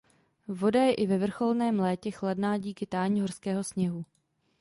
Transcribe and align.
Voda 0.59 0.83
je 0.83 0.93
i 0.95 1.07
ve 1.07 1.17
vrcholném 1.17 1.79
létě 1.79 2.11
chladná 2.11 2.57
díky 2.57 2.85
tání 2.85 3.21
horského 3.21 3.63
sněhu. 3.63 4.05